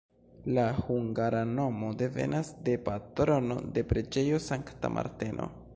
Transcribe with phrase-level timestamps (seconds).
[0.57, 5.51] La hungara nomo devenas de patrono de preĝejo Sankta Marteno.